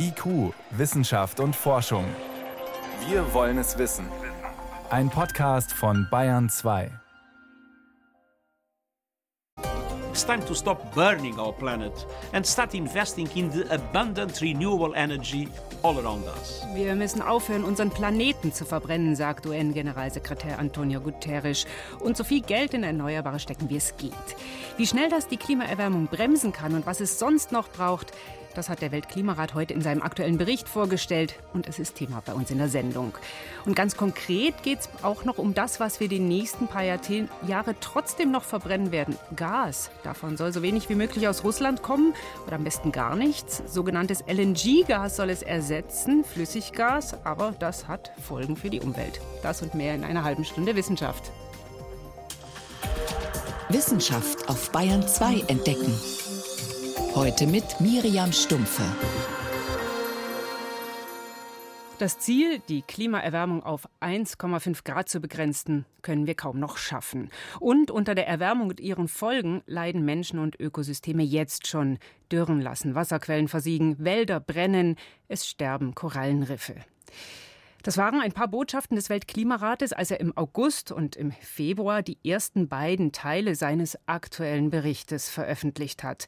[0.00, 2.04] IQ, Wissenschaft und Forschung.
[3.08, 4.06] Wir wollen es wissen.
[4.90, 6.90] Ein Podcast von Bayern 2.
[10.12, 11.92] It's time to stop burning our planet
[12.32, 15.48] and start investing in the abundant renewable energy
[15.82, 16.64] all around us.
[16.74, 21.66] Wir müssen aufhören, unseren Planeten zu verbrennen, sagt UN-Generalsekretär Antonio Guterres,
[22.00, 24.12] und so viel Geld in Erneuerbare stecken, wie es geht.
[24.76, 28.12] Wie schnell das die Klimaerwärmung bremsen kann und was es sonst noch braucht,
[28.54, 32.32] das hat der Weltklimarat heute in seinem aktuellen Bericht vorgestellt und es ist Thema bei
[32.32, 33.12] uns in der Sendung.
[33.64, 37.74] Und ganz konkret geht es auch noch um das, was wir die nächsten paar Jahre
[37.80, 39.16] trotzdem noch verbrennen werden.
[39.36, 39.90] Gas.
[40.02, 42.14] Davon soll so wenig wie möglich aus Russland kommen
[42.46, 43.62] oder am besten gar nichts.
[43.66, 49.20] Sogenanntes LNG-Gas soll es ersetzen, Flüssiggas, aber das hat Folgen für die Umwelt.
[49.42, 51.30] Das und mehr in einer halben Stunde Wissenschaft.
[53.68, 55.92] Wissenschaft auf Bayern 2 entdecken.
[57.14, 58.82] Heute mit Miriam Stumpfe.
[61.98, 67.30] Das Ziel, die Klimaerwärmung auf 1,5 Grad zu begrenzen, können wir kaum noch schaffen.
[67.58, 71.98] Und unter der Erwärmung und ihren Folgen leiden Menschen und Ökosysteme jetzt schon.
[72.30, 76.76] Dürren lassen Wasserquellen versiegen, Wälder brennen, es sterben Korallenriffe.
[77.82, 82.18] Das waren ein paar Botschaften des Weltklimarates, als er im August und im Februar die
[82.24, 86.26] ersten beiden Teile seines aktuellen Berichtes veröffentlicht hat.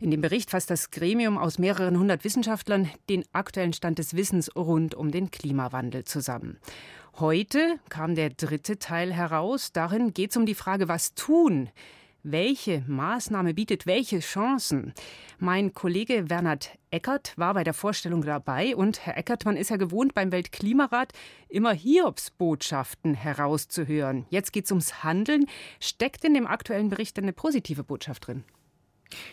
[0.00, 4.54] In dem Bericht fasst das Gremium aus mehreren hundert Wissenschaftlern den aktuellen Stand des Wissens
[4.54, 6.58] rund um den Klimawandel zusammen.
[7.18, 9.72] Heute kam der dritte Teil heraus.
[9.72, 11.68] Darin geht es um die Frage, was tun?
[12.22, 14.92] Welche Maßnahme bietet welche Chancen?
[15.38, 19.76] Mein Kollege Bernhard Eckert war bei der Vorstellung dabei und Herr Eckert, man ist ja
[19.76, 21.12] gewohnt, beim Weltklimarat
[21.48, 24.26] immer Hiobsbotschaften herauszuhören.
[24.30, 25.46] Jetzt geht es ums Handeln.
[25.80, 28.44] Steckt in dem aktuellen Bericht eine positive Botschaft drin?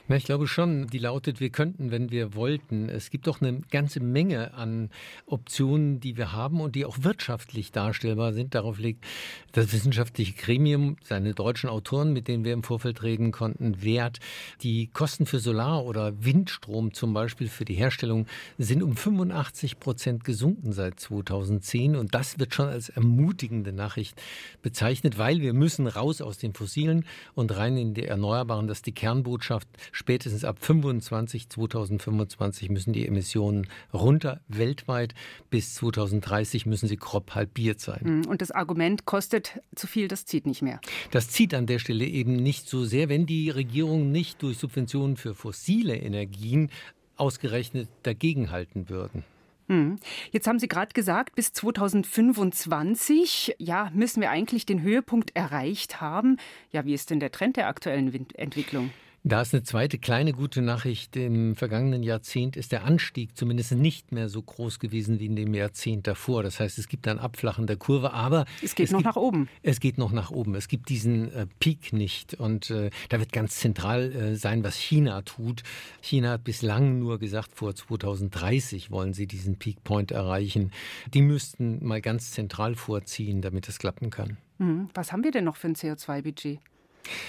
[0.07, 2.89] Na, ich glaube schon, die lautet, wir könnten, wenn wir wollten.
[2.89, 4.89] Es gibt doch eine ganze Menge an
[5.25, 8.55] Optionen, die wir haben und die auch wirtschaftlich darstellbar sind.
[8.55, 9.05] Darauf legt
[9.51, 14.19] das wissenschaftliche Gremium, seine deutschen Autoren, mit denen wir im Vorfeld reden konnten, Wert.
[14.61, 20.23] Die Kosten für Solar- oder Windstrom zum Beispiel für die Herstellung sind um 85 Prozent
[20.23, 21.95] gesunken seit 2010.
[21.95, 24.21] Und das wird schon als ermutigende Nachricht
[24.61, 28.67] bezeichnet, weil wir müssen raus aus den Fossilen und rein in die Erneuerbaren.
[28.67, 35.13] Das ist die Kernbotschaft sagt, spätestens ab 25, 2025 müssen die Emissionen runter weltweit.
[35.49, 38.01] Bis 2030 müssen sie grob halbiert sein.
[38.01, 40.79] Hm, und das Argument kostet zu viel, das zieht nicht mehr.
[41.11, 45.17] Das zieht an der Stelle eben nicht so sehr, wenn die Regierungen nicht durch Subventionen
[45.17, 46.69] für fossile Energien
[47.17, 49.23] ausgerechnet dagegenhalten würden.
[49.67, 49.97] Hm.
[50.31, 56.37] Jetzt haben Sie gerade gesagt, bis 2025, ja, müssen wir eigentlich den Höhepunkt erreicht haben.
[56.71, 58.91] Ja, wie ist denn der Trend der aktuellen Entwicklung?
[59.27, 61.15] Da ist eine zweite kleine gute Nachricht.
[61.15, 65.55] Im vergangenen Jahrzehnt ist der Anstieg zumindest nicht mehr so groß gewesen wie in dem
[65.55, 66.43] Jahrzehnt davor.
[66.43, 69.15] Das heißt, es gibt ein Abflachen der Kurve, aber es geht es noch gibt, nach
[69.15, 69.49] oben.
[69.63, 70.53] Es geht noch nach oben.
[70.53, 72.35] Es gibt diesen äh, Peak nicht.
[72.35, 75.63] Und äh, da wird ganz zentral äh, sein, was China tut.
[76.01, 80.71] China hat bislang nur gesagt, vor 2030 wollen sie diesen Peak Point erreichen.
[81.15, 84.37] Die müssten mal ganz zentral vorziehen, damit es klappen kann.
[84.59, 84.89] Mhm.
[84.93, 86.59] Was haben wir denn noch für ein CO2-Budget?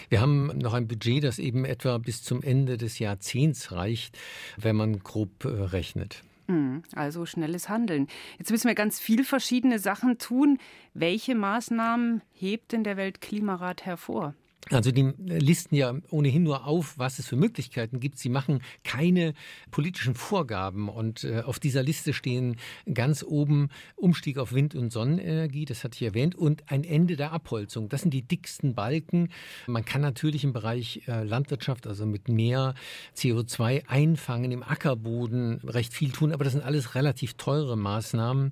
[0.08, 4.18] Wir haben noch ein Budget, das eben etwa bis zum Ende des Jahrzehnts reicht,
[4.56, 6.22] wenn man grob äh, rechnet.
[6.48, 8.06] Hm, also schnelles Handeln.
[8.38, 10.58] Jetzt müssen wir ganz viele verschiedene Sachen tun.
[10.94, 14.34] Welche Maßnahmen hebt denn der Weltklimarat hervor?
[14.70, 18.18] Also die listen ja ohnehin nur auf, was es für Möglichkeiten gibt.
[18.18, 19.34] Sie machen keine
[19.70, 20.88] politischen Vorgaben.
[20.88, 22.56] Und äh, auf dieser Liste stehen
[22.92, 27.30] ganz oben Umstieg auf Wind- und Sonnenenergie, das hatte ich erwähnt, und ein Ende der
[27.30, 27.88] Abholzung.
[27.88, 29.28] Das sind die dicksten Balken.
[29.68, 32.74] Man kann natürlich im Bereich äh, Landwirtschaft, also mit mehr
[33.16, 38.50] CO2 einfangen, im Ackerboden recht viel tun, aber das sind alles relativ teure Maßnahmen.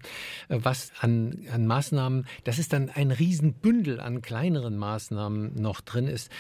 [0.49, 6.04] Äh, was an, an Maßnahmen, das ist dann ein Riesenbündel an kleineren Maßnahmen noch drin
[6.05, 6.31] drin ist,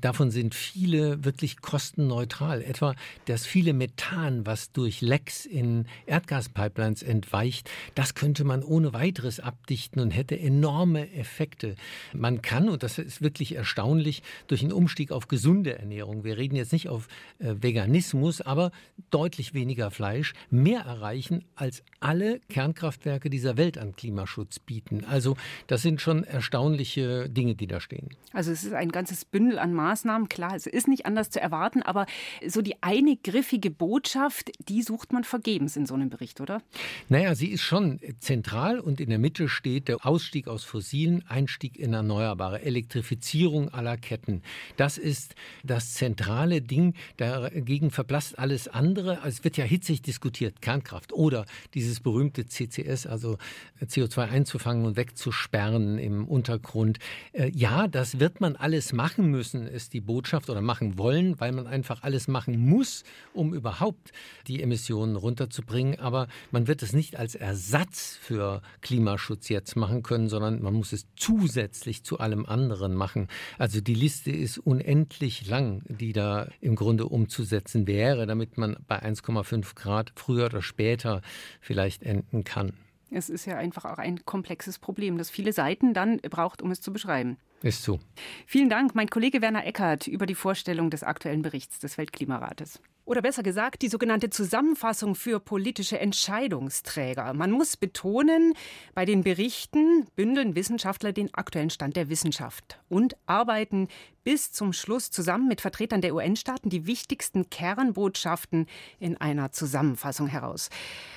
[0.00, 2.62] davon sind viele wirklich kostenneutral.
[2.62, 2.94] Etwa
[3.26, 10.00] das viele Methan, was durch Lecks in Erdgaspipelines entweicht, das könnte man ohne weiteres abdichten
[10.00, 11.76] und hätte enorme Effekte.
[12.12, 16.56] Man kann, und das ist wirklich erstaunlich, durch einen Umstieg auf gesunde Ernährung, wir reden
[16.56, 18.70] jetzt nicht auf äh, Veganismus, aber
[19.10, 25.04] deutlich weniger Fleisch, mehr erreichen, als alle Kernkraftwerke dieser Welt an Klimaschutz bieten.
[25.04, 25.36] Also
[25.66, 28.08] das sind schon erstaunliche Dinge, die da stehen.
[28.32, 30.28] Also es ist ein ganzes Bündel an Maßnahmen.
[30.28, 32.06] Klar, es ist nicht anders zu erwarten, aber
[32.44, 36.62] so die eine griffige Botschaft, die sucht man vergebens in so einem Bericht, oder?
[37.08, 41.78] Naja, sie ist schon zentral und in der Mitte steht der Ausstieg aus fossilen, Einstieg
[41.78, 44.42] in Erneuerbare, Elektrifizierung aller Ketten.
[44.76, 46.94] Das ist das zentrale Ding.
[47.18, 49.20] Dagegen verblasst alles andere.
[49.24, 53.38] Es wird ja hitzig diskutiert, Kernkraft oder dieses berühmte CCS, also
[53.80, 56.98] CO2 einzufangen und wegzusperren im Untergrund.
[57.32, 61.52] Äh, ja, das wird man alles machen müssen, ist die Botschaft oder machen wollen, weil
[61.52, 63.04] man einfach alles machen muss,
[63.34, 64.12] um überhaupt
[64.46, 65.98] die Emissionen runterzubringen.
[65.98, 70.92] Aber man wird es nicht als Ersatz für Klimaschutz jetzt machen können, sondern man muss
[70.92, 73.28] es zusätzlich zu allem anderen machen.
[73.58, 79.02] Also die Liste ist unendlich lang, die da im Grunde umzusetzen wäre, damit man bei
[79.02, 81.22] 1,5 Grad früher oder später
[81.60, 82.72] vielleicht enden kann.
[83.10, 86.80] Es ist ja einfach auch ein komplexes Problem, das viele Seiten dann braucht, um es
[86.80, 87.38] zu beschreiben.
[87.62, 87.98] Ist so.
[88.46, 92.80] Vielen Dank, mein Kollege Werner Eckert, über die Vorstellung des aktuellen Berichts des Weltklimarates.
[93.04, 97.32] Oder besser gesagt, die sogenannte Zusammenfassung für politische Entscheidungsträger.
[97.32, 98.52] Man muss betonen,
[98.94, 103.88] bei den Berichten bündeln Wissenschaftler den aktuellen Stand der Wissenschaft und arbeiten
[104.24, 108.66] bis zum Schluss zusammen mit Vertretern der UN-Staaten die wichtigsten Kernbotschaften
[108.98, 110.70] in einer Zusammenfassung heraus.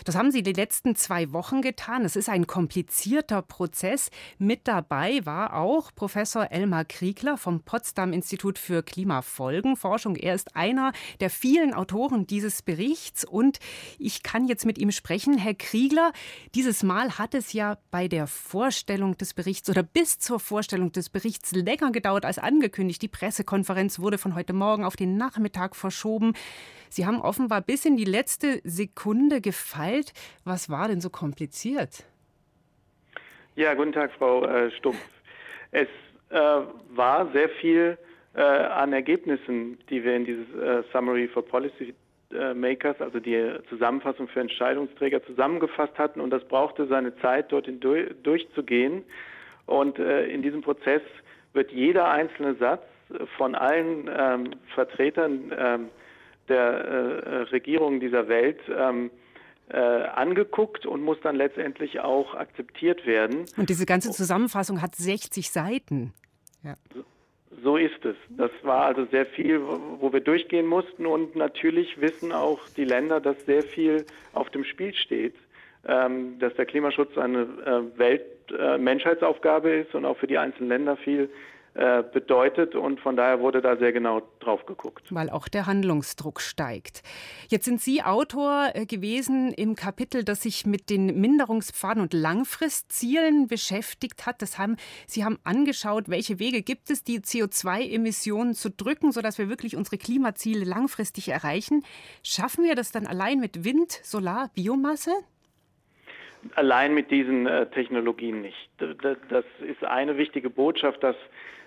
[0.05, 2.05] Das haben sie die letzten zwei Wochen getan.
[2.05, 4.09] Es ist ein komplizierter Prozess.
[4.37, 10.15] Mit dabei war auch Professor Elmar Kriegler vom Potsdam Institut für Klimafolgenforschung.
[10.15, 13.59] Er ist einer der vielen Autoren dieses Berichts und
[13.97, 15.37] ich kann jetzt mit ihm sprechen.
[15.37, 16.11] Herr Kriegler,
[16.55, 21.09] dieses Mal hat es ja bei der Vorstellung des Berichts oder bis zur Vorstellung des
[21.09, 22.90] Berichts länger gedauert als angekündigt.
[22.99, 26.33] Die Pressekonferenz wurde von heute Morgen auf den Nachmittag verschoben.
[26.89, 30.13] Sie haben offenbar bis in die letzte Sekunde gefeilt.
[30.43, 32.05] Was war denn so kompliziert?
[33.55, 34.97] Ja, guten Tag, Frau äh, Stumpf.
[35.71, 35.87] Es
[36.29, 36.37] äh,
[36.95, 37.97] war sehr viel
[38.33, 41.93] äh, an Ergebnissen, die wir in dieses äh, Summary for Policy
[42.33, 46.21] äh, Makers, also die Zusammenfassung für Entscheidungsträger, zusammengefasst hatten.
[46.21, 47.67] Und das brauchte seine Zeit, durch,
[48.23, 49.03] durchzugehen.
[49.71, 51.01] Und äh, in diesem Prozess
[51.53, 52.83] wird jeder einzelne Satz
[53.37, 55.89] von allen ähm, Vertretern ähm,
[56.47, 59.11] der äh, Regierungen dieser Welt ähm,
[59.69, 63.45] äh, angeguckt und muss dann letztendlich auch akzeptiert werden.
[63.57, 66.13] Und diese ganze Zusammenfassung hat 60 Seiten.
[66.63, 66.75] Ja.
[67.63, 68.15] So ist es.
[68.29, 71.05] Das war also sehr viel, wo wir durchgehen mussten.
[71.05, 75.35] Und natürlich wissen auch die Länder, dass sehr viel auf dem Spiel steht,
[75.83, 81.29] dass der Klimaschutz eine äh, Welt-Menschheitsaufgabe äh, ist und auch für die einzelnen Länder viel
[81.73, 85.05] äh, bedeutet und von daher wurde da sehr genau drauf geguckt.
[85.09, 87.01] Weil auch der Handlungsdruck steigt.
[87.47, 94.25] Jetzt sind Sie Autor gewesen im Kapitel, das sich mit den Minderungspfaden und Langfristzielen beschäftigt
[94.25, 94.41] hat.
[94.41, 94.75] Das haben,
[95.07, 99.97] Sie haben angeschaut, welche Wege gibt es, die CO2-Emissionen zu drücken, sodass wir wirklich unsere
[99.97, 101.85] Klimaziele langfristig erreichen.
[102.21, 105.11] Schaffen wir das dann allein mit Wind, Solar, Biomasse?
[106.55, 108.69] Allein mit diesen äh, Technologien nicht.
[108.77, 111.15] Das ist eine wichtige Botschaft, dass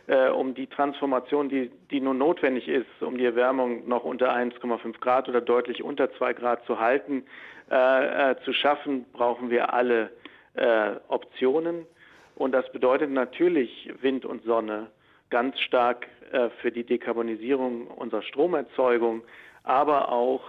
[0.06, 4.98] äh, um die Transformation, die, die nun notwendig ist, um die Erwärmung noch unter 1,5
[5.00, 7.24] Grad oder deutlich unter 2 Grad zu halten,
[7.70, 10.10] äh, äh, zu schaffen, brauchen wir alle
[10.54, 11.86] äh, Optionen.
[12.34, 14.88] Und das bedeutet natürlich Wind und Sonne
[15.30, 19.22] ganz stark äh, für die Dekarbonisierung unserer Stromerzeugung,
[19.62, 20.42] aber auch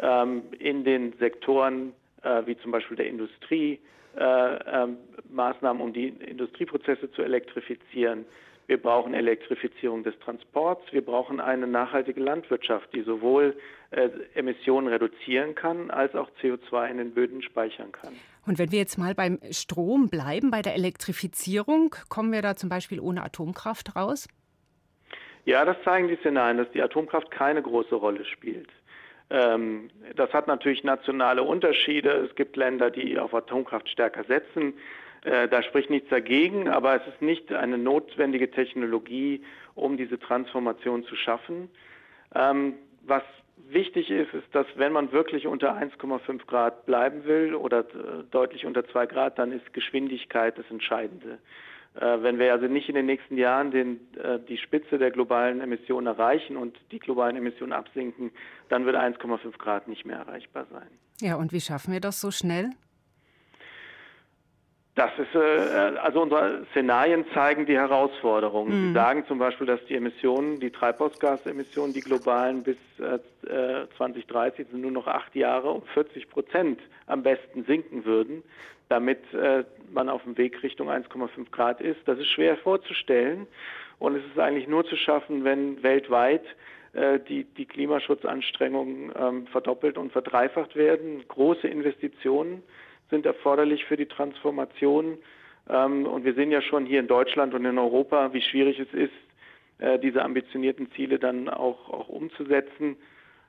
[0.00, 1.92] ähm, in den Sektoren
[2.46, 3.80] wie zum Beispiel der Industrie,
[4.16, 4.98] ähm,
[5.30, 8.26] Maßnahmen, um die Industrieprozesse zu elektrifizieren,
[8.66, 10.82] wir brauchen Elektrifizierung des Transports.
[10.92, 13.56] Wir brauchen eine nachhaltige Landwirtschaft, die sowohl
[13.90, 18.14] äh, Emissionen reduzieren kann, als auch CO2 in den Böden speichern kann.
[18.46, 22.68] Und wenn wir jetzt mal beim Strom bleiben, bei der Elektrifizierung, kommen wir da zum
[22.68, 24.28] Beispiel ohne Atomkraft raus?
[25.44, 28.68] Ja, das zeigen die Szenarien, dass die Atomkraft keine große Rolle spielt.
[29.32, 32.10] Ähm, das hat natürlich nationale Unterschiede.
[32.28, 34.74] Es gibt Länder, die auf Atomkraft stärker setzen.
[35.24, 39.42] Äh, da spricht nichts dagegen, aber es ist nicht eine notwendige Technologie,
[39.74, 41.70] um diese Transformation zu schaffen.
[42.34, 42.74] Ähm,
[43.06, 43.22] was
[43.70, 48.66] wichtig ist, ist, dass wenn man wirklich unter 1,5 Grad bleiben will oder äh, deutlich
[48.66, 51.38] unter 2 Grad, dann ist Geschwindigkeit das Entscheidende.
[51.94, 55.60] Äh, wenn wir also nicht in den nächsten Jahren den, äh, die Spitze der globalen
[55.60, 58.30] Emissionen erreichen und die globalen Emissionen absinken,
[58.68, 60.88] dann wird 1,5 Grad nicht mehr erreichbar sein.
[61.20, 62.70] Ja, und wie schaffen wir das so schnell?
[64.94, 65.38] Das ist, äh,
[66.02, 68.68] also unsere Szenarien zeigen die Herausforderungen.
[68.68, 68.88] Mhm.
[68.88, 74.82] Sie sagen zum Beispiel, dass die Emissionen, die Treibhausgasemissionen, die globalen bis äh, 2030 sind
[74.82, 78.42] nur noch acht Jahre um 40 Prozent am besten sinken würden,
[78.90, 82.00] damit äh, man auf dem Weg Richtung 1,5 Grad ist.
[82.04, 83.46] Das ist schwer vorzustellen.
[83.98, 86.44] Und es ist eigentlich nur zu schaffen, wenn weltweit
[86.92, 91.24] äh, die, die Klimaschutzanstrengungen ähm, verdoppelt und verdreifacht werden.
[91.28, 92.62] Große Investitionen
[93.12, 95.18] sind erforderlich für die Transformation.
[95.68, 98.92] Ähm, und wir sehen ja schon hier in Deutschland und in Europa, wie schwierig es
[98.92, 99.12] ist,
[99.78, 102.96] äh, diese ambitionierten Ziele dann auch, auch umzusetzen.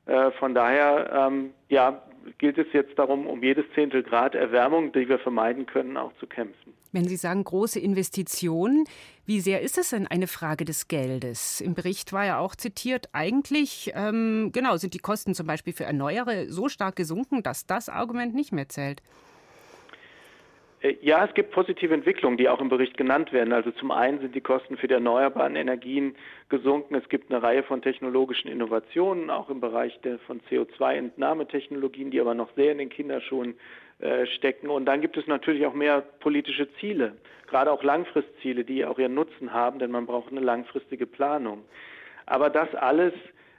[0.05, 2.03] Äh, von daher ähm, ja,
[2.37, 6.27] gilt es jetzt darum, um jedes Zehntel Grad Erwärmung, die wir vermeiden können, auch zu
[6.27, 6.73] kämpfen.
[6.91, 8.85] Wenn Sie sagen große Investitionen,
[9.25, 11.59] wie sehr ist es denn eine Frage des Geldes?
[11.59, 15.85] Im Bericht war ja auch zitiert, eigentlich ähm, genau sind die Kosten zum Beispiel für
[15.85, 19.01] Erneuere so stark gesunken, dass das Argument nicht mehr zählt.
[20.83, 23.53] Äh, ja, es gibt positive Entwicklungen, die auch im Bericht genannt werden.
[23.53, 26.15] Also zum einen sind die Kosten für die erneuerbaren Energien
[26.49, 26.95] gesunken.
[26.95, 32.35] Es gibt eine Reihe von technologischen Innovationen, auch im Bereich der, von CO2-Entnahmetechnologien, die aber
[32.35, 33.55] noch sehr in den Kinderschuhen
[33.99, 34.69] äh, stecken.
[34.69, 37.13] Und dann gibt es natürlich auch mehr politische Ziele,
[37.47, 41.63] gerade auch Langfristziele, die auch ihren Nutzen haben, denn man braucht eine langfristige Planung.
[42.25, 43.13] Aber das alles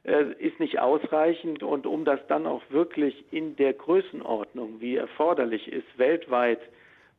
[0.04, 5.70] äh, ist nicht ausreichend und um das dann auch wirklich in der Größenordnung, wie erforderlich
[5.70, 6.60] ist, weltweit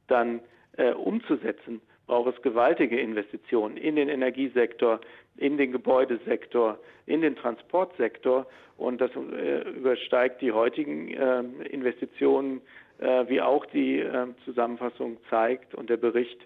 [0.08, 0.42] dann
[0.78, 5.00] äh, umzusetzen, braucht es gewaltige Investitionen in den Energiesektor,
[5.38, 8.46] in den Gebäudesektor, in den Transportsektor
[8.78, 12.62] und das äh, übersteigt die heutigen äh, Investitionen,
[13.00, 16.40] äh, wie auch die ähm, Zusammenfassung zeigt und der Bericht,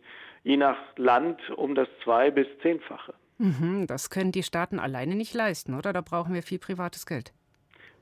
[0.44, 3.14] je nach Land um das zwei- bis zehnfache.
[3.38, 5.94] Mhm, das können die Staaten alleine nicht leisten, oder?
[5.94, 7.32] Da brauchen wir viel privates Geld.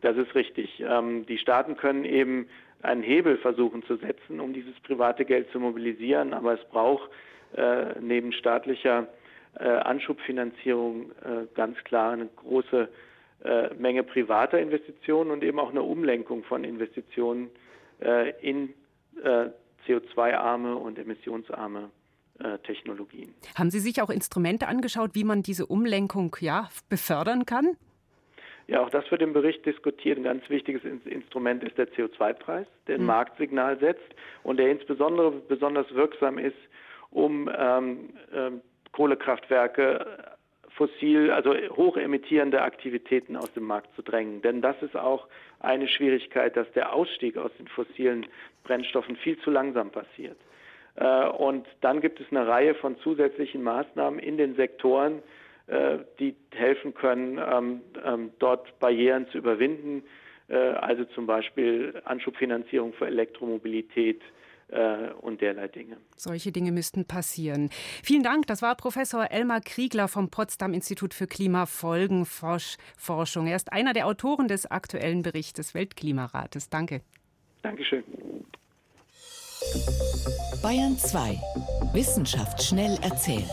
[0.01, 0.79] Das ist richtig.
[0.79, 2.47] Ähm, die Staaten können eben
[2.81, 6.33] einen Hebel versuchen zu setzen, um dieses private Geld zu mobilisieren.
[6.33, 7.09] Aber es braucht
[7.55, 9.07] äh, neben staatlicher
[9.59, 12.89] äh, Anschubfinanzierung äh, ganz klar eine große
[13.43, 17.49] äh, Menge privater Investitionen und eben auch eine Umlenkung von Investitionen
[18.01, 18.73] äh, in
[19.23, 19.49] äh,
[19.87, 21.89] CO2-arme und emissionsarme
[22.65, 23.33] Technologien.
[23.55, 27.77] Haben Sie sich auch Instrumente angeschaut, wie man diese Umlenkung ja befördern kann?
[28.67, 30.17] Ja, auch das wird im Bericht diskutiert.
[30.17, 33.07] Ein ganz wichtiges Instrument ist der CO2-Preis, der ein mhm.
[33.07, 36.57] Marktsignal setzt und der insbesondere besonders wirksam ist,
[37.09, 40.35] um ähm, ähm, Kohlekraftwerke
[40.71, 44.41] fossil, also hochemittierende Aktivitäten aus dem Markt zu drängen.
[44.41, 45.27] Denn das ist auch
[45.61, 48.27] eine Schwierigkeit, dass der Ausstieg aus den fossilen
[48.65, 50.37] Brennstoffen viel zu langsam passiert.
[50.95, 55.46] Äh, und dann gibt es eine Reihe von zusätzlichen Maßnahmen in den Sektoren, äh,
[56.19, 60.03] die helfen können, ähm, ähm, dort Barrieren zu überwinden.
[60.47, 64.21] Äh, also zum Beispiel Anschubfinanzierung für Elektromobilität,
[64.69, 65.95] äh, und derlei Dinge.
[66.15, 67.69] Solche Dinge müssten passieren.
[68.03, 68.47] Vielen Dank.
[68.47, 73.47] Das war Professor Elmar Kriegler vom Potsdam Institut für Klimafolgenforschung.
[73.47, 76.69] Er ist einer der Autoren des aktuellen Berichts des Weltklimarates.
[76.69, 76.99] Danke.
[77.61, 78.03] Dankeschön.
[80.61, 81.39] Bayern 2.
[81.93, 83.47] Wissenschaft schnell erzählt.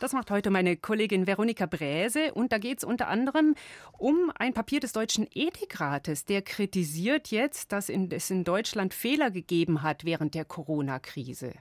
[0.00, 2.32] Das macht heute meine Kollegin Veronika Bräse.
[2.32, 3.56] Und da geht es unter anderem
[3.96, 6.24] um ein Papier des Deutschen Ethikrates.
[6.24, 11.52] Der kritisiert jetzt, dass es in Deutschland Fehler gegeben hat während der Corona-Krise.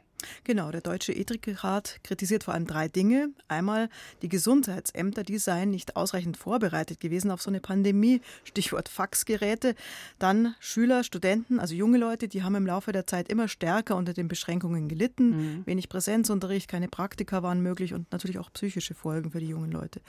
[0.44, 3.30] Genau, der Deutsche Ethikrat kritisiert vor allem drei Dinge.
[3.48, 3.90] Einmal,
[4.22, 9.76] die Gesundheitsämter, die seien nicht ausreichend vorbereitet gewesen auf so eine Pandemie, Stichwort Faxgeräte.
[10.20, 14.14] Dann Schüler, Studenten, also junge Leute, die haben im Laufe der Zeit immer stärker unter
[14.14, 15.30] den Beschränkungen gelitten.
[15.30, 15.66] Mhm.
[15.66, 20.02] Wenig Präsenzunterricht, keine Praktika waren möglich und natürlich auch psychische Folgen für die jungen Leute.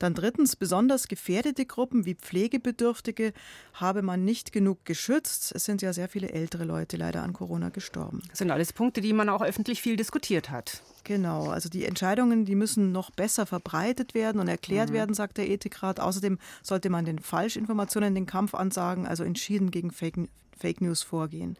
[0.00, 3.34] Dann drittens, besonders gefährdete Gruppen wie Pflegebedürftige
[3.74, 5.52] habe man nicht genug geschützt.
[5.54, 8.22] Es sind ja sehr viele ältere Leute leider an Corona gestorben.
[8.30, 10.82] Das sind alles Punkte, die man auch öffentlich viel diskutiert hat.
[11.04, 14.94] Genau, also die Entscheidungen, die müssen noch besser verbreitet werden und erklärt mhm.
[14.94, 16.00] werden, sagt der Ethikrat.
[16.00, 20.16] Außerdem sollte man den Falschinformationen den Kampf ansagen, also entschieden gegen Fake,
[20.60, 21.56] Fake News vorgehen.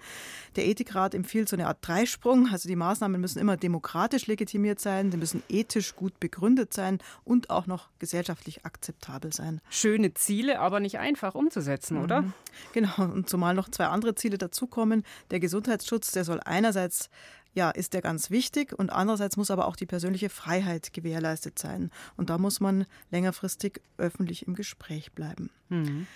[0.57, 2.49] Der Ethikrat empfiehlt so eine Art Dreisprung.
[2.53, 7.51] Also die Maßnahmen müssen immer demokratisch legitimiert sein, sie müssen ethisch gut begründet sein und
[7.51, 9.61] auch noch gesellschaftlich akzeptabel sein.
[9.71, 12.05] Schöne Ziele, aber nicht einfach umzusetzen, mhm.
[12.05, 12.25] oder?
[12.73, 15.05] Genau, und zumal noch zwei andere Ziele dazukommen.
[15.31, 17.09] Der Gesundheitsschutz, der soll einerseits
[17.53, 21.91] ja, ist der ganz wichtig und andererseits muss aber auch die persönliche Freiheit gewährleistet sein.
[22.17, 25.51] Und da muss man längerfristig öffentlich im Gespräch bleiben.
[25.69, 26.07] Mhm.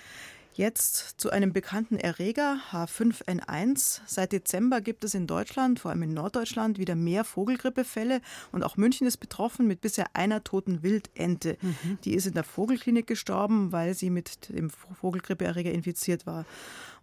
[0.56, 4.02] Jetzt zu einem bekannten Erreger H5N1.
[4.06, 8.20] Seit Dezember gibt es in Deutschland, vor allem in Norddeutschland, wieder mehr Vogelgrippefälle
[8.52, 11.56] und auch München ist betroffen mit bisher einer toten Wildente.
[11.60, 11.98] Mhm.
[12.04, 16.44] Die ist in der Vogelklinik gestorben, weil sie mit dem Vogelgrippeerreger infiziert war.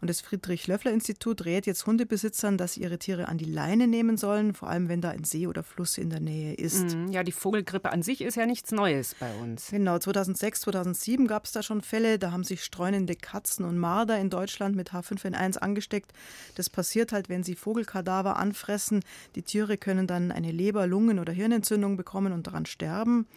[0.02, 4.56] Und das Friedrich-Löffler-Institut rät jetzt Hundebesitzern, dass sie ihre Tiere an die Leine nehmen sollen,
[4.56, 6.96] vor allem wenn da ein See oder Fluss in der Nähe ist.
[6.96, 7.12] Mhm.
[7.12, 9.70] Ja, die Vogelgrippe an sich ist ja nichts Neues bei uns.
[9.70, 14.18] Genau, 2006, 2007 gab es da schon Fälle, da haben sich streunende Katzen und Marder
[14.18, 16.14] in Deutschland mit H5N1 angesteckt.
[16.56, 19.02] Das passiert halt, wenn sie Vogelkadaver anfressen.
[19.36, 23.28] Die Tiere können dann eine Leber-, Lungen- oder Hirnentzündung bekommen und daran sterben.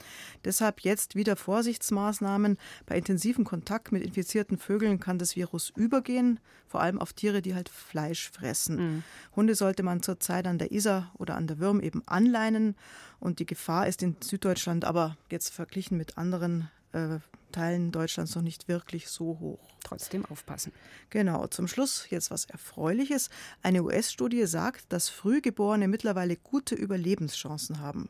[0.46, 2.56] Deshalb jetzt wieder Vorsichtsmaßnahmen.
[2.86, 7.54] Bei intensivem Kontakt mit infizierten Vögeln kann das Virus übergehen, vor allem auf Tiere, die
[7.54, 8.76] halt Fleisch fressen.
[8.76, 9.02] Mhm.
[9.36, 12.76] Hunde sollte man zurzeit an der Isar oder an der Würm eben anleinen.
[13.20, 17.18] Und die Gefahr ist in Süddeutschland aber jetzt verglichen mit anderen äh,
[17.52, 19.60] Teilen Deutschlands noch nicht wirklich so hoch.
[19.84, 20.72] Trotzdem aufpassen.
[21.10, 21.46] Genau.
[21.46, 23.30] Zum Schluss jetzt was Erfreuliches.
[23.62, 28.08] Eine US-Studie sagt, dass Frühgeborene mittlerweile gute Überlebenschancen haben.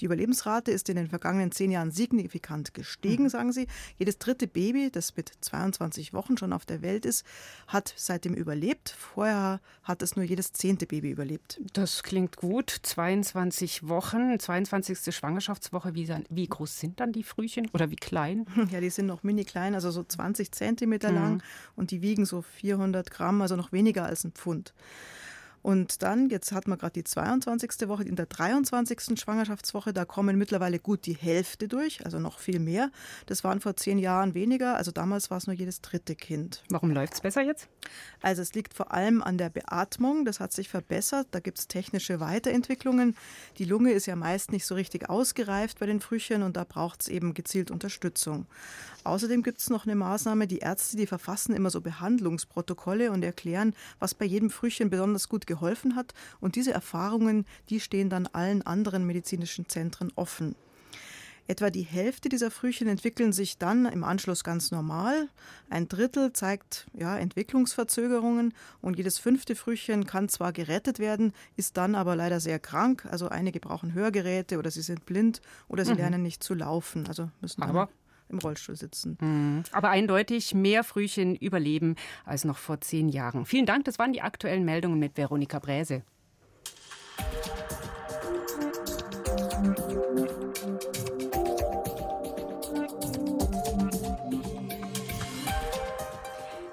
[0.00, 3.28] Die Überlebensrate ist in den vergangenen zehn Jahren signifikant gestiegen, mhm.
[3.28, 3.66] sagen sie.
[3.98, 7.24] Jedes dritte Baby, das mit 22 Wochen schon auf der Welt ist,
[7.66, 8.90] hat seitdem überlebt.
[8.90, 11.60] Vorher hat es nur jedes zehnte Baby überlebt.
[11.72, 12.70] Das klingt gut.
[12.82, 15.14] 22 Wochen, 22.
[15.14, 15.94] Schwangerschaftswoche.
[15.94, 18.46] Wie, wie groß sind dann die Frühchen oder wie klein?
[18.70, 21.14] Ja, die sind noch mini klein, also so 20 Zentimeter mhm.
[21.14, 21.42] lang
[21.74, 24.74] und die wiegen so 400 Gramm, also noch weniger als ein Pfund.
[25.62, 27.88] Und dann, jetzt hat man gerade die 22.
[27.88, 29.18] Woche, in der 23.
[29.18, 32.90] Schwangerschaftswoche, da kommen mittlerweile gut die Hälfte durch, also noch viel mehr.
[33.26, 36.62] Das waren vor zehn Jahren weniger, also damals war es nur jedes dritte Kind.
[36.70, 37.68] Warum läuft es besser jetzt?
[38.22, 41.68] Also es liegt vor allem an der Beatmung, das hat sich verbessert, da gibt es
[41.68, 43.16] technische Weiterentwicklungen.
[43.58, 47.02] Die Lunge ist ja meist nicht so richtig ausgereift bei den Frühchen und da braucht
[47.02, 48.46] es eben gezielt Unterstützung.
[49.04, 53.74] Außerdem gibt es noch eine Maßnahme, die Ärzte, die verfassen immer so Behandlungsprotokolle und erklären,
[53.98, 56.14] was bei jedem Frühchen besonders gut geholfen hat.
[56.38, 60.54] Und diese Erfahrungen, die stehen dann allen anderen medizinischen Zentren offen.
[61.48, 65.30] Etwa die Hälfte dieser Frühchen entwickeln sich dann im Anschluss ganz normal.
[65.70, 68.52] Ein Drittel zeigt ja, Entwicklungsverzögerungen
[68.82, 73.06] und jedes fünfte Frühchen kann zwar gerettet werden, ist dann aber leider sehr krank.
[73.10, 75.98] Also einige brauchen Hörgeräte oder sie sind blind oder sie mhm.
[75.98, 77.06] lernen nicht zu laufen.
[77.08, 77.88] Also müssen aber
[78.30, 79.18] im Rollstuhl sitzen.
[79.20, 79.62] Mhm.
[79.72, 83.44] Aber eindeutig mehr Frühchen überleben als noch vor zehn Jahren.
[83.46, 86.02] Vielen Dank, das waren die aktuellen Meldungen mit Veronika Bräse.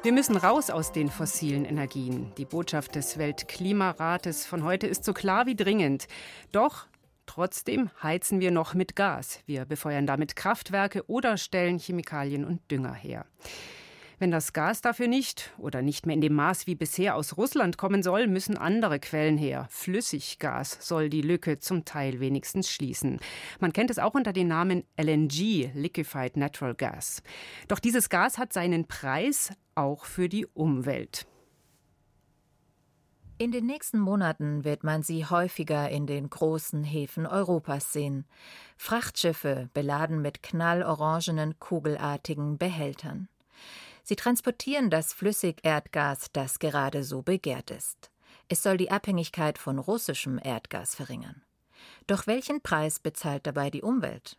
[0.06, 2.32] Wir müssen raus aus den fossilen Energien.
[2.38, 6.08] Die Botschaft des Weltklimarates von heute ist so klar wie dringend.
[6.52, 6.86] Doch
[7.26, 9.40] Trotzdem heizen wir noch mit Gas.
[9.46, 13.26] Wir befeuern damit Kraftwerke oder stellen Chemikalien und Dünger her.
[14.18, 17.78] Wenn das Gas dafür nicht oder nicht mehr in dem Maß wie bisher aus Russland
[17.78, 19.68] kommen soll, müssen andere Quellen her.
[19.70, 23.20] Flüssiggas soll die Lücke zum Teil wenigstens schließen.
[23.60, 27.24] Man kennt es auch unter dem Namen LNG, Liquefied Natural Gas.
[27.68, 31.28] Doch dieses Gas hat seinen Preis auch für die Umwelt.
[33.38, 38.26] In den nächsten Monaten wird man sie häufiger in den großen Häfen Europas sehen.
[38.78, 43.28] Frachtschiffe beladen mit knallorangenen, kugelartigen Behältern.
[44.04, 48.10] Sie transportieren das Flüssigerdgas, das gerade so begehrt ist.
[48.48, 51.42] Es soll die Abhängigkeit von russischem Erdgas verringern.
[52.08, 54.38] Doch welchen Preis bezahlt dabei die Umwelt?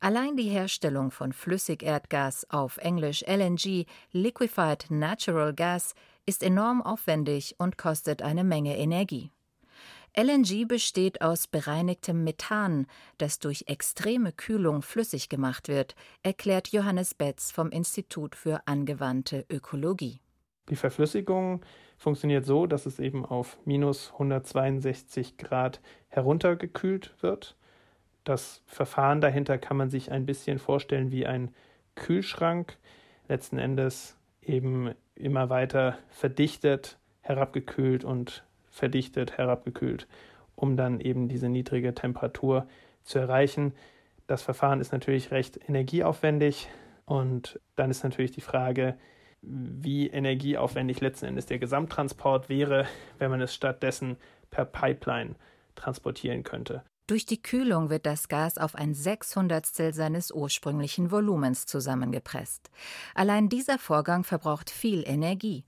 [0.00, 5.94] Allein die Herstellung von Flüssigerdgas auf Englisch LNG, Liquefied Natural Gas,
[6.26, 9.30] ist enorm aufwendig und kostet eine Menge Energie.
[10.18, 12.86] LNG besteht aus bereinigtem Methan,
[13.18, 20.20] das durch extreme Kühlung flüssig gemacht wird, erklärt Johannes Betz vom Institut für angewandte Ökologie.
[20.70, 21.60] Die Verflüssigung
[21.98, 27.56] funktioniert so, dass es eben auf minus 162 Grad heruntergekühlt wird.
[28.24, 31.54] Das Verfahren dahinter kann man sich ein bisschen vorstellen wie ein
[31.94, 32.78] Kühlschrank.
[33.28, 40.06] Letzten Endes eben immer weiter verdichtet, herabgekühlt und verdichtet, herabgekühlt,
[40.54, 42.66] um dann eben diese niedrige Temperatur
[43.02, 43.72] zu erreichen.
[44.26, 46.68] Das Verfahren ist natürlich recht energieaufwendig
[47.04, 48.96] und dann ist natürlich die Frage,
[49.42, 52.86] wie energieaufwendig letzten Endes der Gesamttransport wäre,
[53.18, 54.16] wenn man es stattdessen
[54.50, 55.36] per Pipeline
[55.76, 56.82] transportieren könnte.
[57.06, 62.68] Durch die Kühlung wird das Gas auf ein Sechshundertstel seines ursprünglichen Volumens zusammengepresst.
[63.14, 65.64] Allein dieser Vorgang verbraucht viel Energie.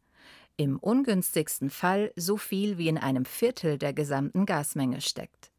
[0.57, 5.53] Im ungünstigsten Fall so viel wie in einem Viertel der gesamten Gasmenge steckt.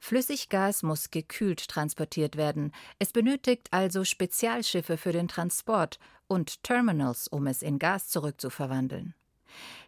[0.00, 2.72] Flüssiggas muss gekühlt transportiert werden.
[2.98, 9.14] Es benötigt also Spezialschiffe für den Transport und Terminals, um es in Gas zurückzuverwandeln.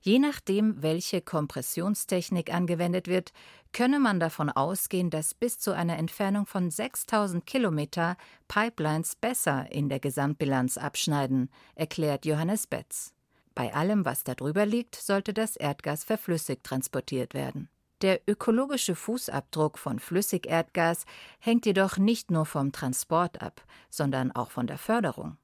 [0.01, 3.33] Je nachdem, welche Kompressionstechnik angewendet wird,
[3.73, 8.16] könne man davon ausgehen, dass bis zu einer Entfernung von 6000 Kilometer
[8.49, 13.12] Pipelines besser in der Gesamtbilanz abschneiden, erklärt Johannes Betz.
[13.55, 17.68] Bei allem, was darüber liegt, sollte das Erdgas verflüssigt transportiert werden.
[18.03, 21.05] Der ökologische Fußabdruck von Flüssigerdgas
[21.40, 25.37] hängt jedoch nicht nur vom Transport ab, sondern auch von der Förderung.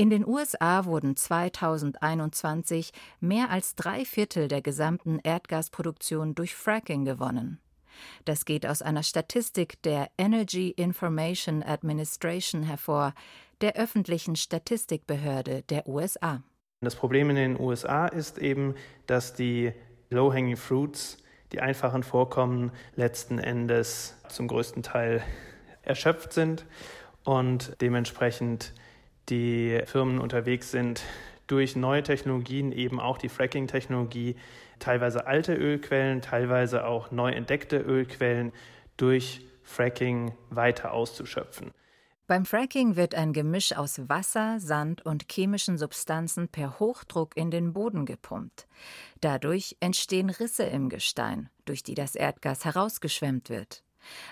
[0.00, 7.58] In den USA wurden 2021 mehr als drei Viertel der gesamten Erdgasproduktion durch Fracking gewonnen.
[8.24, 13.12] Das geht aus einer Statistik der Energy Information Administration hervor,
[13.60, 16.44] der öffentlichen Statistikbehörde der USA.
[16.80, 18.76] Das Problem in den USA ist eben,
[19.08, 19.72] dass die
[20.10, 21.16] Low-Hanging Fruits,
[21.50, 25.24] die einfachen Vorkommen, letzten Endes zum größten Teil
[25.82, 26.66] erschöpft sind
[27.24, 28.74] und dementsprechend
[29.28, 31.02] die Firmen unterwegs sind,
[31.46, 34.36] durch neue Technologien, eben auch die Fracking-Technologie,
[34.78, 38.52] teilweise alte Ölquellen, teilweise auch neu entdeckte Ölquellen
[38.96, 41.72] durch Fracking weiter auszuschöpfen.
[42.26, 47.72] Beim Fracking wird ein Gemisch aus Wasser, Sand und chemischen Substanzen per Hochdruck in den
[47.72, 48.68] Boden gepumpt.
[49.22, 53.82] Dadurch entstehen Risse im Gestein, durch die das Erdgas herausgeschwemmt wird.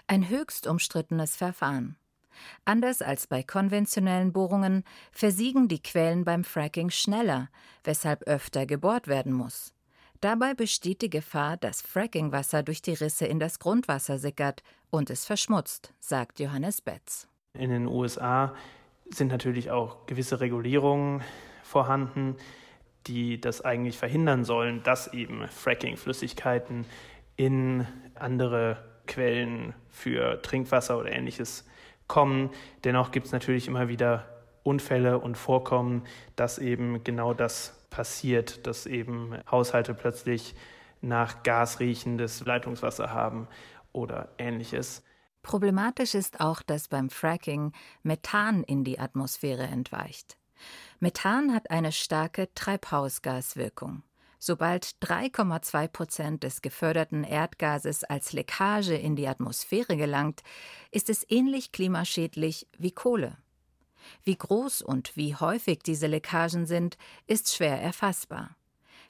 [0.06, 1.96] Ein höchst umstrittenes Verfahren.
[2.64, 7.48] Anders als bei konventionellen Bohrungen versiegen die Quellen beim Fracking schneller,
[7.84, 9.72] weshalb öfter gebohrt werden muss.
[10.20, 15.26] Dabei besteht die Gefahr, dass Frackingwasser durch die Risse in das Grundwasser sickert und es
[15.26, 17.28] verschmutzt, sagt Johannes Betz.
[17.52, 18.54] In den USA
[19.10, 21.22] sind natürlich auch gewisse Regulierungen
[21.62, 22.36] vorhanden,
[23.06, 26.86] die das eigentlich verhindern sollen, dass eben Fracking-Flüssigkeiten
[27.36, 31.64] in andere Quellen für Trinkwasser oder ähnliches
[32.06, 32.50] kommen.
[32.84, 34.26] Dennoch gibt es natürlich immer wieder
[34.62, 36.02] Unfälle und Vorkommen,
[36.34, 40.54] dass eben genau das passiert, dass eben Haushalte plötzlich
[41.00, 43.48] nach Gas riechendes Leitungswasser haben
[43.92, 45.02] oder ähnliches.
[45.42, 50.36] Problematisch ist auch, dass beim Fracking Methan in die Atmosphäre entweicht.
[50.98, 54.02] Methan hat eine starke Treibhausgaswirkung.
[54.38, 60.42] Sobald 3,2 Prozent des geförderten Erdgases als Leckage in die Atmosphäre gelangt,
[60.90, 63.38] ist es ähnlich klimaschädlich wie Kohle.
[64.22, 66.96] Wie groß und wie häufig diese Leckagen sind,
[67.26, 68.56] ist schwer erfassbar.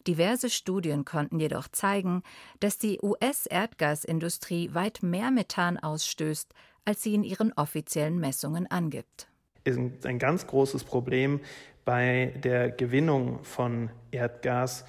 [0.06, 2.22] Diverse Studien konnten jedoch zeigen,
[2.60, 9.28] dass die US-Erdgasindustrie weit mehr Methan ausstößt, als sie in ihren offiziellen Messungen angibt.
[9.64, 11.40] Ist ein ganz großes Problem
[11.84, 14.84] bei der Gewinnung von Erdgas,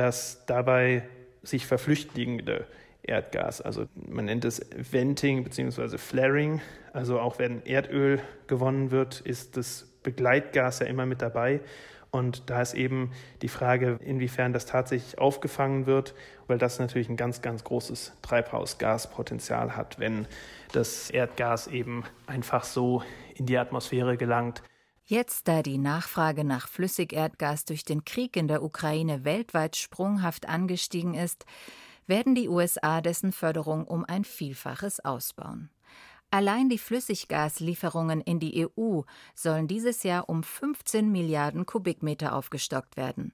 [0.00, 1.02] dass dabei
[1.42, 2.66] sich verflüchtigende
[3.02, 5.98] Erdgas, also man nennt es Venting bzw.
[5.98, 6.62] Flaring,
[6.94, 11.60] also auch wenn Erdöl gewonnen wird, ist das Begleitgas ja immer mit dabei.
[12.10, 16.14] Und da ist eben die Frage, inwiefern das tatsächlich aufgefangen wird,
[16.46, 20.26] weil das natürlich ein ganz, ganz großes Treibhausgaspotenzial hat, wenn
[20.72, 23.02] das Erdgas eben einfach so
[23.34, 24.62] in die Atmosphäre gelangt.
[25.10, 31.14] Jetzt, da die Nachfrage nach Flüssigerdgas durch den Krieg in der Ukraine weltweit sprunghaft angestiegen
[31.14, 31.46] ist,
[32.06, 35.68] werden die USA dessen Förderung um ein Vielfaches ausbauen.
[36.30, 39.00] Allein die Flüssiggaslieferungen in die EU
[39.34, 43.32] sollen dieses Jahr um 15 Milliarden Kubikmeter aufgestockt werden.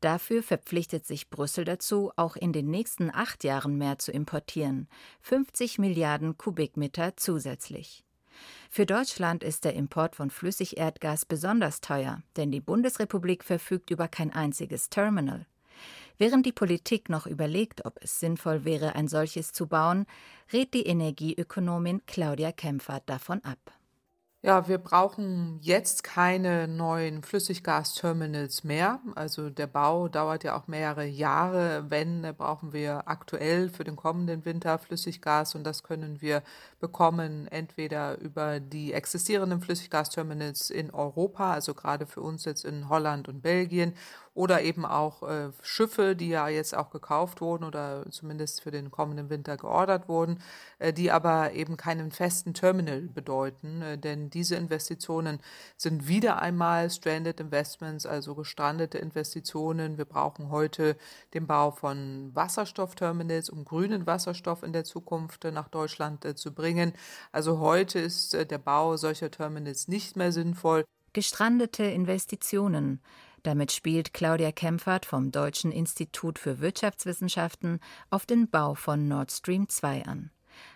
[0.00, 4.88] Dafür verpflichtet sich Brüssel dazu, auch in den nächsten acht Jahren mehr zu importieren
[5.20, 8.06] 50 Milliarden Kubikmeter zusätzlich.
[8.70, 14.32] Für Deutschland ist der Import von Flüssigerdgas besonders teuer, denn die Bundesrepublik verfügt über kein
[14.32, 15.46] einziges Terminal.
[16.18, 20.06] Während die Politik noch überlegt, ob es sinnvoll wäre, ein solches zu bauen,
[20.52, 23.58] rät die Energieökonomin Claudia Kempfert davon ab.
[24.42, 29.00] Ja, wir brauchen jetzt keine neuen Flüssiggasterminals mehr.
[29.14, 31.90] Also der Bau dauert ja auch mehrere Jahre.
[31.90, 36.42] Wenn, brauchen wir aktuell für den kommenden Winter Flüssiggas und das können wir
[36.80, 43.28] bekommen entweder über die existierenden Flüssiggasterminals in Europa, also gerade für uns jetzt in Holland
[43.28, 43.92] und Belgien
[44.34, 48.90] oder eben auch äh, Schiffe, die ja jetzt auch gekauft wurden oder zumindest für den
[48.90, 50.40] kommenden Winter geordert wurden,
[50.78, 55.40] äh, die aber eben keinen festen Terminal bedeuten, äh, denn diese Investitionen
[55.76, 59.98] sind wieder einmal Stranded Investments, also gestrandete Investitionen.
[59.98, 60.96] Wir brauchen heute
[61.34, 66.54] den Bau von Wasserstoffterminals, um grünen Wasserstoff in der Zukunft äh, nach Deutschland äh, zu
[66.54, 66.92] bringen.
[67.32, 70.84] Also heute ist äh, der Bau solcher Terminals nicht mehr sinnvoll.
[71.12, 73.00] Gestrandete Investitionen.
[73.42, 79.68] Damit spielt Claudia Kempfert vom Deutschen Institut für Wirtschaftswissenschaften auf den Bau von Nord Stream
[79.68, 80.30] 2 an.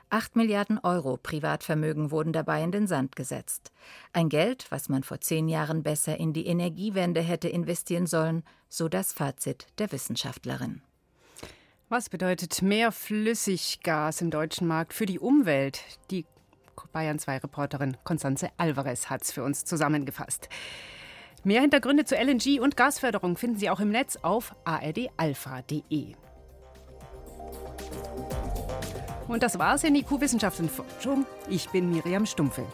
[0.09, 3.73] Acht Milliarden Euro Privatvermögen wurden dabei in den Sand gesetzt.
[4.13, 8.89] Ein Geld, was man vor zehn Jahren besser in die Energiewende hätte investieren sollen, so
[8.89, 10.81] das Fazit der Wissenschaftlerin.
[11.89, 15.83] Was bedeutet mehr Flüssiggas im deutschen Markt für die Umwelt?
[16.11, 16.25] Die
[16.93, 20.49] Bayern 2 Reporterin Constanze Alvarez hat es für uns zusammengefasst.
[21.45, 26.15] Mehr Hintergründe zu LNG und Gasförderung finden Sie auch im Netz auf ardalpha.de.
[29.29, 31.27] Und das war's in IQ Wissenschaft und Forschung.
[31.51, 32.63] Ich bin Miriam Stumpfe.